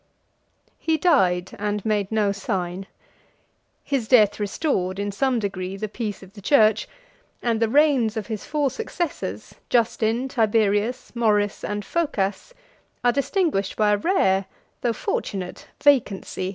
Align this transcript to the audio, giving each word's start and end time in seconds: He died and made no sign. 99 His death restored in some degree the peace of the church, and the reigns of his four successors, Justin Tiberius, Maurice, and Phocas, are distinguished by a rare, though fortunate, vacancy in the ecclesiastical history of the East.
He 0.79 0.97
died 0.97 1.51
and 1.59 1.85
made 1.85 2.11
no 2.11 2.31
sign. 2.31 2.87
99 2.89 2.89
His 3.83 4.07
death 4.07 4.39
restored 4.39 4.97
in 4.97 5.11
some 5.11 5.37
degree 5.37 5.77
the 5.77 5.87
peace 5.87 6.23
of 6.23 6.33
the 6.33 6.41
church, 6.41 6.87
and 7.43 7.59
the 7.59 7.69
reigns 7.69 8.17
of 8.17 8.25
his 8.25 8.43
four 8.43 8.71
successors, 8.71 9.53
Justin 9.69 10.27
Tiberius, 10.27 11.15
Maurice, 11.15 11.63
and 11.63 11.85
Phocas, 11.85 12.55
are 13.03 13.11
distinguished 13.11 13.75
by 13.75 13.91
a 13.91 13.97
rare, 13.97 14.45
though 14.81 14.91
fortunate, 14.91 15.67
vacancy 15.83 15.87
in 15.87 15.87
the 15.87 15.89
ecclesiastical 15.89 16.19
history 16.19 16.45
of 16.45 16.45
the 16.47 16.47
East. 16.47 16.49